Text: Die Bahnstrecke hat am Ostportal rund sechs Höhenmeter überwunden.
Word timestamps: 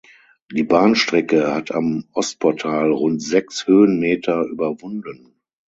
Die 0.51 0.63
Bahnstrecke 0.63 1.53
hat 1.53 1.69
am 1.71 2.05
Ostportal 2.13 2.91
rund 2.91 3.21
sechs 3.21 3.67
Höhenmeter 3.67 4.45
überwunden. 4.47 5.39